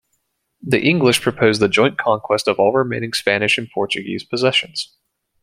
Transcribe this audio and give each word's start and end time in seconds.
The 0.63 0.81
English 0.81 1.21
proposed 1.21 1.61
the 1.61 1.67
joint 1.69 1.99
conquest 1.99 2.47
of 2.47 2.57
all 2.59 2.73
remaining 2.73 3.13
Spanish 3.13 3.59
and 3.59 3.69
Portuguese 3.69 4.23
possessions. 4.23 4.97